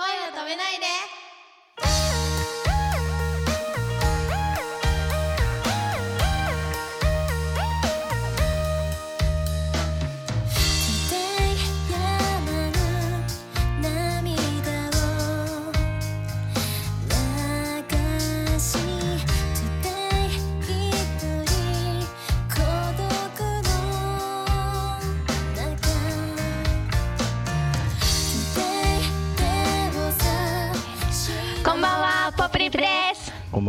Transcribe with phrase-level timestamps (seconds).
[0.00, 1.29] 声を止めないで。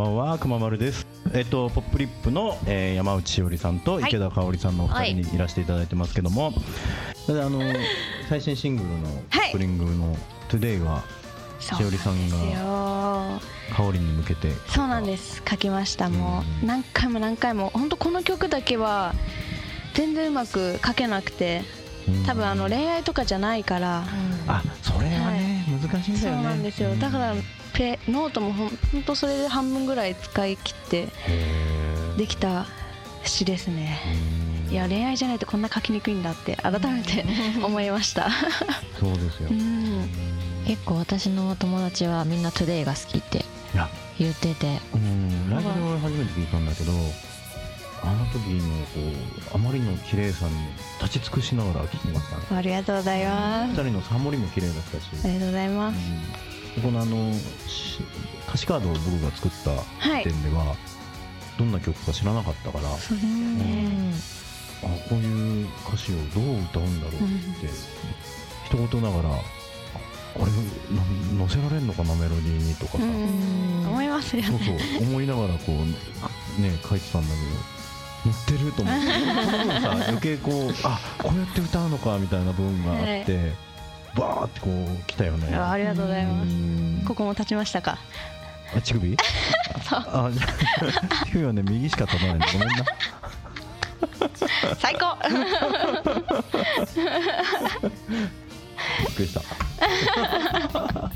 [0.01, 1.05] ばんは、くままるです。
[1.33, 5.37] えっと、ポップリップの、えー、山内しおりさんと池田香織さんのお二人にい。
[5.37, 6.53] らしていただいてますけども。
[7.27, 7.61] それで、あの、
[8.27, 8.95] 最新シングルの、
[9.29, 9.49] はい。
[9.49, 10.17] スプリングの、
[10.49, 11.03] today は、
[11.59, 13.39] しおりさんが
[13.75, 14.51] 香織に向けて。
[14.69, 15.43] そうなんです。
[15.47, 16.61] 書きましたもう。
[16.61, 16.67] うん。
[16.67, 17.69] 何回も何回も。
[17.69, 19.13] 本当この曲だけは
[19.93, 21.61] 全然うまく書けなくて
[22.07, 22.25] うん。
[22.25, 24.03] 多分あの恋愛とかじゃないから。
[24.47, 26.43] あ、それはね、難しいんだそうよね。
[26.43, 26.95] なんですよ。
[26.95, 27.35] だから
[27.81, 31.07] ペノートもほん本当それで半分ぐらい使い切って
[32.15, 32.67] できた
[33.23, 33.99] 詩ですね。
[34.67, 34.71] うん。
[34.71, 37.25] いや恋愛じゃないとこんな書きにくいんだって改めて
[37.63, 38.29] 思いました。
[38.99, 39.49] そうですよ。
[40.67, 43.39] 結構私の友達はみんな「today が好きって
[43.73, 44.79] いや、言ってて。
[44.93, 46.91] うん、ライブで俺初めて聞いたんだけど。
[48.03, 48.99] あの時のこ
[49.53, 50.53] うあまりの綺麗さに
[50.99, 52.57] 立ち尽くしながら聞きましたね。
[52.57, 53.73] ありがとうございます。
[53.73, 55.97] 二人のサモリも綺麗だったし、ありがとうございます。
[55.97, 56.23] うん、
[56.81, 57.33] このあの
[57.67, 57.99] し
[58.47, 60.23] 歌詞カードを僕が作ったはい。
[60.23, 60.75] 点では、
[61.57, 64.13] どんな曲か知らなかったから、そうですうねん。
[64.83, 67.17] あこういう歌詞をどう歌うんだろうっ
[67.59, 67.67] て、
[68.65, 69.39] 一言ながらあ
[70.33, 70.51] これ
[71.35, 73.87] な載せられるのかなメロディーにとかさ、うん。
[73.89, 79.07] 思いますよそうねそう思いながらこうね書いてたんだけど乗ってると思って
[80.09, 83.53] 余計こうあこうやって歌うのかみたいな部分があって、
[84.15, 85.55] バーってこう来たよね。
[85.55, 86.47] あありがとうございます。
[86.49, 87.03] うん。
[87.07, 87.97] ここも立ちましたか？
[88.75, 89.17] あ乳首？
[89.91, 92.85] あじゃあ乳首はね右しか立たないんでごめんな。
[94.79, 95.17] 最高。
[98.99, 99.41] びっくりした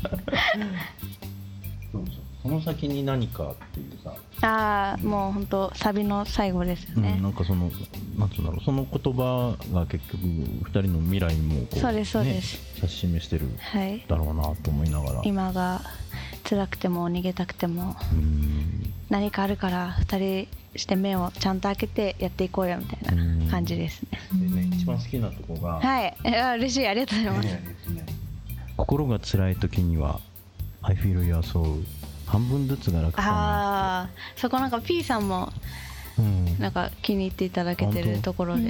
[2.50, 4.14] そうそうその先に何かっていうさ、
[4.46, 7.70] ああもう本当サビの最後ですようん、ねなんかその
[8.18, 8.64] なんつうんだろう。
[8.64, 12.56] その言葉が結局二人の未来もこうそうですそうです。
[12.56, 14.04] ね、指し示してるはい。
[14.08, 15.22] だろうなと思いながら。
[15.24, 15.82] 今が
[16.48, 18.92] 辛くても逃げたくてもうん。
[19.10, 24.20] 何かあるから二人して目をちゃんと開けてやっていこうよみたいな感じですね。
[24.32, 26.16] でね一番好きなとこが、はい。
[26.38, 26.86] あ 嬉しい。
[26.86, 27.46] ありがとうございます
[27.92, 28.06] ね。
[28.76, 30.20] 心が辛い時には
[30.82, 31.82] I feel your soul
[32.26, 33.28] 半分ずつが楽かな。
[33.28, 35.52] ああそこなんか P さんも
[36.18, 36.58] うん。
[36.58, 38.62] なんか気に入っていただけてるところで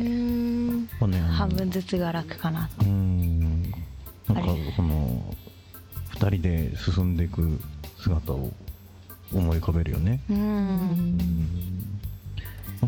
[1.36, 2.68] 半分ずつが楽かな。
[2.80, 3.62] うん。
[3.62, 3.72] なん
[4.34, 5.34] かあれその
[6.10, 7.60] 二人で進んでいく
[7.98, 8.50] 姿を
[9.32, 11.18] 思い浮かべるよね、ううん。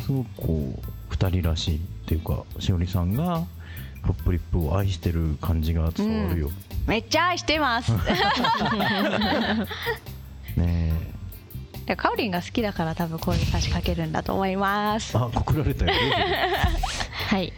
[0.00, 3.44] すごくこう二人らしいっていうかしおりさんが
[4.02, 6.50] ポップリップを愛してる感じが伝わるよ、
[6.86, 7.92] めっちゃ愛してます
[10.58, 10.92] ね。
[11.86, 15.16] でカオリンが好きだから多分こういう歌詞書けるんだと思います。
[15.16, 15.92] えあ告られたよ。
[17.30, 17.48] はい。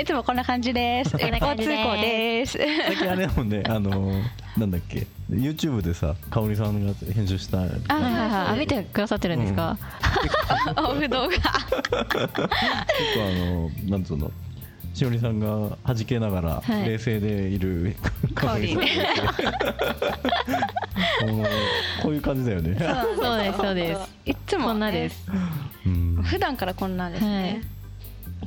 [0.00, 1.10] いつもこんな感じです。
[1.20, 1.56] 交通行
[2.00, 2.56] です。
[2.58, 4.12] 最近あれだもんねあの
[4.56, 5.06] なんだっけ。
[5.30, 7.58] YouTube でさ香織さんが編集した。
[7.58, 7.70] あはい
[8.50, 9.76] はい見てくださってるんですか、
[10.76, 11.50] オフ動画結構
[12.46, 12.50] あ
[13.34, 14.30] のなんつうの？
[14.98, 16.88] しおりさんが弾けながらはい。
[16.88, 17.94] 冷静でいる。
[18.34, 18.88] 香織さんがい
[22.02, 22.76] こういう感じだよね。
[23.16, 24.00] そうですそうです。
[24.26, 25.24] いつも、ね、こんなです。
[25.86, 26.22] うん。
[26.24, 27.62] 普段からこんなんですね、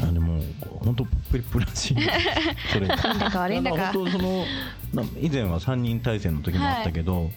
[0.01, 0.41] あでも
[0.83, 1.97] 本当プリップらしい
[2.73, 2.87] それ。
[2.87, 3.93] がいいんだか悪いんだか。
[3.93, 4.45] 本当その
[4.93, 7.31] な以前は3人対戦の時もあったけど、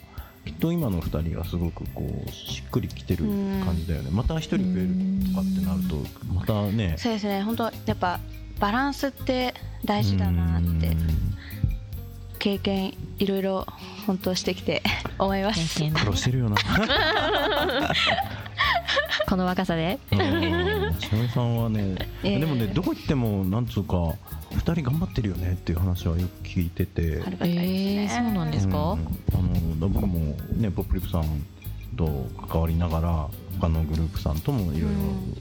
[0.44, 3.26] きっと今の2人がすごくこうしっくりきてる
[3.64, 4.10] 感じだよね。
[4.10, 6.04] また1人増えるとかってなると
[6.34, 6.96] またね。
[6.98, 7.42] そうですね。
[7.42, 8.19] 本当やっぱ
[8.60, 9.54] バランスって
[9.84, 10.97] 大事だなってうん。
[12.38, 13.67] 経験いろいろ
[14.06, 14.82] 本当してきて
[15.19, 16.56] 思います苦労してるよな。
[19.28, 19.99] この若さで。
[20.12, 20.19] うん。
[21.00, 22.38] しのりさんはね、ええ。
[22.40, 23.96] でもねどこ行ってもなんつうか
[24.52, 27.23] 2人頑張ってるよねっていう話はよく聞いてて。
[27.26, 28.76] ありがたいですね、えーそうなんですか？
[28.93, 29.00] うん。
[29.00, 29.00] あ
[29.81, 30.19] の僕も
[30.56, 31.25] ねポップリップさん
[31.96, 33.28] と関わりながら
[33.61, 34.96] 他のグループさんともいろいろ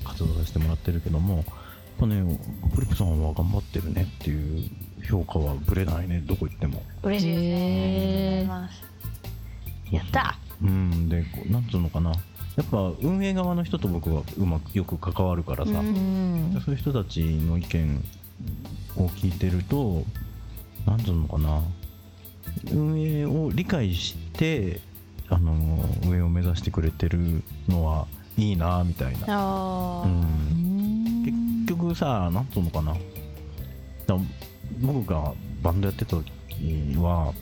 [0.10, 1.46] 活動させてもらってるけども、やっ
[2.00, 2.22] ぱね
[2.62, 4.69] ポップリップさんは頑張ってるねっていう
[5.07, 6.22] 評価はぶれないね。
[6.25, 6.81] どこ行っても。
[7.04, 8.69] 嬉しいですね、
[9.92, 10.66] やったう。
[10.66, 11.10] ん。
[11.10, 12.12] でなんつうのかな。
[12.12, 18.04] やっぱ運営側の人と僕はうまくよく関わるからさ、うんうんそういう人たちの意見
[18.96, 20.04] を聞いてると
[20.86, 21.62] なんつうのかな。
[22.72, 24.81] 運営を理解して
[25.30, 25.54] あの
[26.06, 28.06] 運営を目指してくれてるのは
[28.38, 30.73] いいなみたいな、ああ、うん、結
[31.75, 32.94] 局さなんつうのかな。
[34.06, 34.18] だ
[34.81, 36.31] 僕がバンドやってた時
[36.98, 37.34] は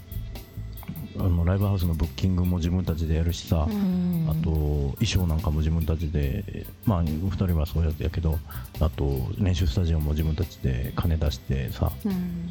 [1.17, 4.27] あのライブハウスのブッキングも自分たちでやるしさ、うん。
[4.29, 8.39] あと衣装なんかも自分たちでまあ2人はそうやってやけど
[8.79, 12.49] あと練習スタジオも自分たちで金出してさうん。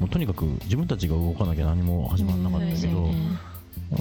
[0.00, 3.10] もうとにかく自分たちが動かなきゃ何も始まらなかったけど、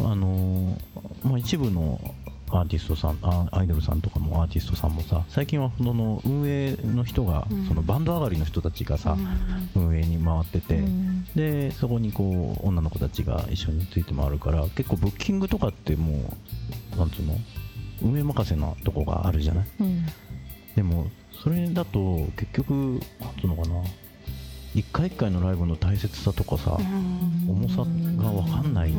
[0.10, 0.75] あの
[1.24, 2.00] まあ、一部の
[2.53, 7.65] アーティストさんあアイドルさんとかもアーティストさんもさ最近はその運営の人が、うん。
[7.67, 9.17] そのバンド上がりの人たちがさ、
[9.75, 9.83] うん。
[9.88, 11.25] 運営に回ってて、うん。
[11.35, 16.31] でそこにこう女の子たちが一緒について回るから結構ブッキングとかっても
[16.95, 17.35] うなんつうの
[18.01, 19.65] 運営任せなとこがあるじゃない？
[19.79, 20.05] うん。
[20.75, 21.07] でも
[21.44, 22.71] それだと結局
[23.19, 23.81] なんつうのかな
[24.75, 27.50] 一回一回のライブの大切さとかさ、うん。
[27.50, 28.94] 重さが分かんない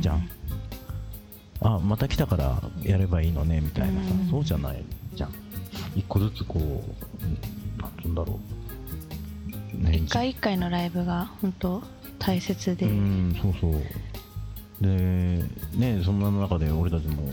[0.00, 0.28] じゃん、
[1.62, 4.30] あまた来たからやればいいのねみたいなさ、うん。
[4.30, 4.82] そうじゃない
[5.14, 5.32] じゃん。
[5.94, 7.38] 一個ずつこううん
[7.78, 8.40] なんつうんだろ
[9.74, 11.82] う、ね、一回一回のライブが本当
[12.18, 13.82] 大切で、うんそうそう。
[14.80, 14.88] で
[15.74, 17.32] ねそんな中で俺たちも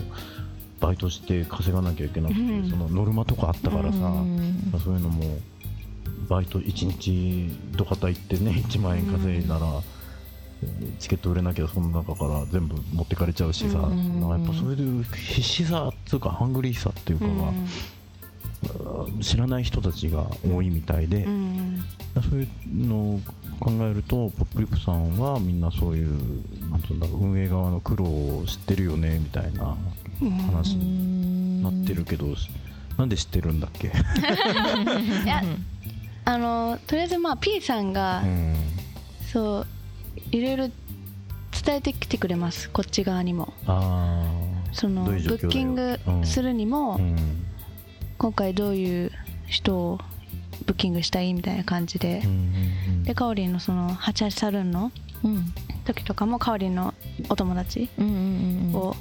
[0.80, 2.70] バイトして稼がなきゃいけなくて、うん。
[2.70, 4.72] そのノルマとかあったからさ、うん。
[4.84, 5.24] そういうのも
[6.28, 9.82] バイト1日どかた行ってね1万円稼いだら、
[10.98, 17.52] チケット売れなきゃその中から全部持ってかれちゃうしさ、うんやっぱそういう必死さっていうかハングリーさっていうかが、
[19.22, 21.84] 知らない人たちが多いみたいで、うん
[22.14, 23.20] そういうのを
[23.60, 26.08] 考えるとポップリップさんはみんなそういう
[26.68, 29.76] なんうんだろう運営側の苦労を知ってるよねみたいな
[30.20, 30.30] うん。
[30.30, 32.26] 話になってるけど、
[32.96, 33.88] なんで知ってるんだっけ、
[35.24, 35.42] いや
[36.24, 38.56] あのとりあえずまあ P さんが、うん。
[39.32, 39.66] そう
[40.30, 40.68] いろいろ
[41.64, 42.70] 伝えてきてくれます。
[42.70, 43.52] こっち側にも。
[44.72, 47.16] そのブッキングするにも、うん。
[48.18, 49.12] 今回どういう
[49.46, 49.98] 人を
[50.66, 54.92] ブッキングしたいみたいな感じで、うんうんでかおりんのその88サルーンの
[55.24, 55.46] うん。
[55.84, 56.92] 時とかもかおりんの
[57.30, 58.14] お友達うんうん
[58.68, 58.74] うん。
[58.74, 58.96] を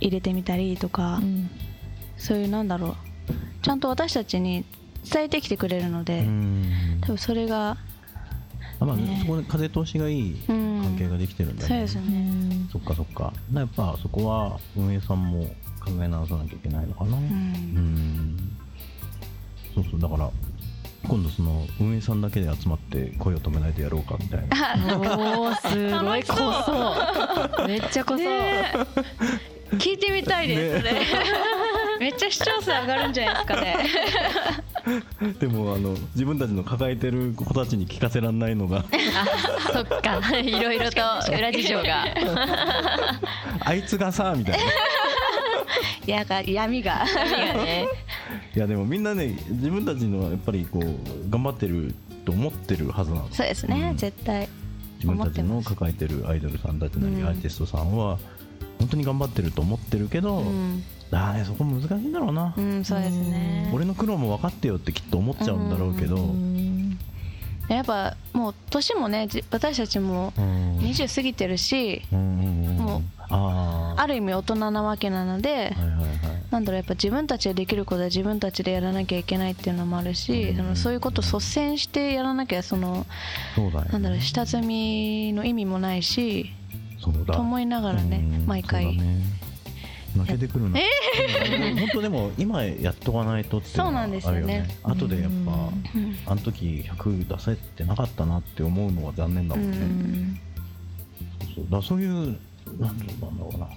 [0.00, 1.48] 入れてみたりとか、うん。
[2.18, 2.94] そういうなんだろう。
[3.62, 4.64] ちゃんと私たちに
[5.10, 6.98] 伝えてきてくれるので、うん。
[7.00, 7.78] 多分それが、
[8.84, 9.18] あまあ、ね。
[9.20, 12.68] そこで風通しがいいうん、関係ができてるんだね、そうですうね、ん。
[12.72, 13.32] そっかそっか。
[13.52, 15.44] なやっぱそこは運営さんも
[15.84, 17.16] 考え直さなきゃいけないのかな。
[17.16, 17.26] ううん。
[17.26, 18.56] ん
[19.74, 20.00] そうそう。
[20.00, 20.30] だから
[21.06, 24.96] 今度その運営さんだけで集まって声を止めないでやろうかみたいな。
[25.38, 27.68] おーすごい濃そう。
[27.68, 28.72] めっちゃ濃そう、ね。
[29.72, 30.94] 聞いてみたいです、それ
[32.00, 33.76] めっちゃ視聴数上がるんじゃないですかね
[35.40, 38.78] でもあの自分たちの抱えてる子たちに聞かせられないのが。
[38.78, 40.20] あそっか。
[40.38, 41.00] いろいろと
[41.32, 42.04] 裏事情が。
[43.60, 44.64] あいつがさみたいな。
[46.06, 46.42] いやが。
[46.42, 47.86] 闇がね。
[48.54, 51.94] やでもみんなね自分たちのやっぱりこう頑張ってる
[52.24, 53.96] と思ってるはずなんですそうですね、うん。
[53.96, 54.48] 絶対。
[54.96, 57.26] 自分たちの抱えてるアイドルさんたちなりうん。
[57.26, 58.18] アーティストさんは
[58.78, 63.70] 本当に頑張ってると思ってるけど、うん、あーねそこ難しいんだろうな、うん、そうですね。
[63.74, 66.98] 俺の苦労も分かってよってきっと思っちゃうんだろうけど、うん。
[67.68, 70.78] やっぱもう年もねじ私たちもうん。
[70.78, 75.74] 20過ぎてるしもうある意味大人なわけなので、
[76.50, 83.06] なんだろうやっぱ自分たちでできることは自分たちでやらなきゃいけないっていうのもあるし、うんそのそういうことを率先してやらなきゃその
[83.54, 86.52] そなんだろう下積みの意味もないし
[87.00, 88.46] と思いながらねうん。
[88.46, 88.98] 毎回
[90.16, 90.80] そうだね負けてくるな、
[91.80, 94.38] 本当でも今やっとかないとっていうのはそうなんですよね。
[94.38, 94.76] あるよね。
[94.82, 95.52] 後でやっぱ、
[95.94, 96.16] うん。
[96.26, 100.40] あの時100出せてなかったなって思うのは残念だもんね、うん。
[101.54, 102.38] そうだそういう
[102.78, 103.68] なんていうんだろうな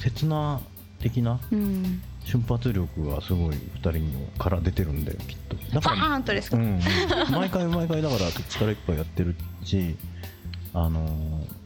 [0.00, 0.60] 刹那
[1.00, 2.02] 的なうん。
[2.24, 5.56] 瞬発力がすごい2人のから出てるんだよきっと。
[5.56, 6.80] だバからーンとですか、うん、
[7.30, 9.94] 毎回毎回だから力いっぱいやってるし
[10.72, 11.64] あのー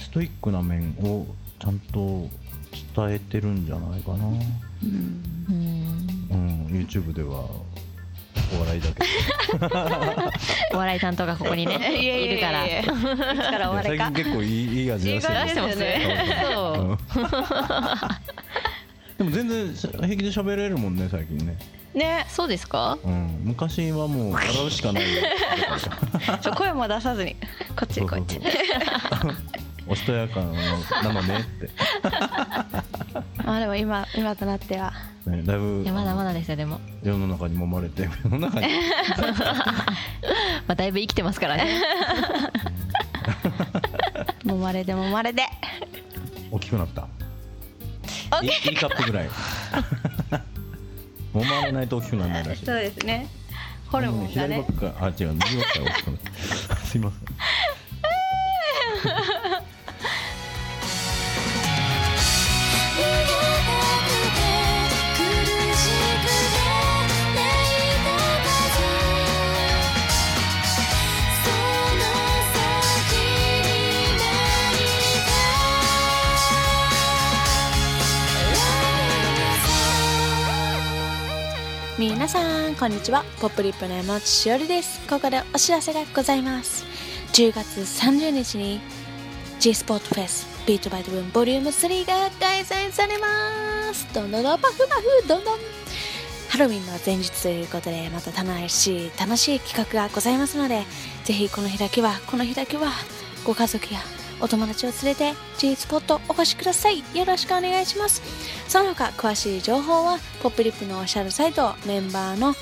[0.00, 1.24] ストイックな面を
[1.60, 2.28] ちゃんと
[2.96, 4.40] 伝えてるんじゃないかな、うん。
[5.48, 6.06] うん。
[6.30, 7.44] うん、YouTube では
[8.52, 8.94] お笑いだけ。
[10.74, 12.66] お笑い担当がここにね いるから。
[12.66, 12.90] いか
[13.58, 14.04] らおど笑いか。
[14.06, 16.98] 最近結構いいいい味出してますね。
[19.18, 21.58] でも全然平気で喋れるもんね最近ね、
[21.94, 22.24] ね。
[22.30, 22.96] そうですか？
[23.04, 25.04] うん、昔はもう笑うしかない
[26.56, 27.36] 声も出さずに。
[27.76, 28.40] こっちこっち
[29.90, 30.52] おしとやかなの
[31.22, 31.68] ねって、
[33.44, 34.92] まあでも今今となっては。
[35.26, 35.82] ね、だいぶ。
[35.82, 38.68] いやまだまだですよでも、世の中に揉まれて世の中に。
[40.68, 41.82] まあ、だいぶ生きてますからね。
[44.44, 45.42] もまれでもまれで
[46.52, 47.08] 大きくなった？
[48.42, 48.46] い。
[48.46, 49.30] いいカップぐらい。
[51.34, 52.64] 揉まれないと大きくならないらしい。
[52.66, 53.26] そうですね。
[53.88, 54.64] ホルモンがね。
[54.68, 56.20] 左ばっかあ違う右ばっか大きくなっ
[56.68, 56.76] た。
[56.76, 57.20] すいません
[82.00, 83.26] 皆さんこんにちは。
[83.42, 85.06] ポップリップの山内しおりです。
[85.06, 86.86] ここでお知らせがございます。
[87.34, 88.80] 10月30日に
[89.58, 94.08] G スポットフェスビートバイトブームボリューム3が開催されます。
[94.14, 95.58] どんどんどんパフパフどんどん。
[96.48, 100.84] ハロウィンの前日ということでまた楽しい楽しい企画がございますので
[101.24, 102.92] ぜひこの日だけはこの日だけは
[103.44, 104.00] ご家族や
[104.40, 107.00] お友達を連れて G スポットお越しください。
[107.14, 108.22] よろしくお願いします。
[108.68, 112.54] その他詳しい情報はポップリップのオフィシャルサイトメンバーの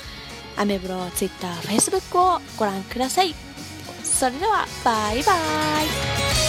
[0.57, 3.33] アメブロ Twitter、Facebook をご覧ください。
[4.03, 6.48] それではバイバイ。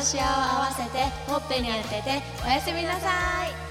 [0.00, 3.69] とシワを合わせてほっぺに当てておやすみなさい。